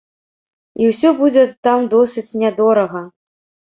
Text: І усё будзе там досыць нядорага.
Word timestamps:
І 0.81 0.87
усё 0.93 1.13
будзе 1.21 1.43
там 1.69 1.79
досыць 1.95 2.29
нядорага. 2.45 3.09